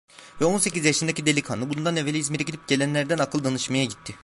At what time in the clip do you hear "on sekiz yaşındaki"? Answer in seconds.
0.45-1.25